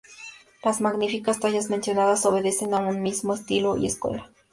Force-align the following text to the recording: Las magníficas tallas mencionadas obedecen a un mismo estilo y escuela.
Las 0.63 0.81
magníficas 0.81 1.39
tallas 1.39 1.69
mencionadas 1.69 2.25
obedecen 2.25 2.73
a 2.73 2.79
un 2.79 3.03
mismo 3.03 3.35
estilo 3.35 3.77
y 3.77 3.85
escuela. 3.85 4.31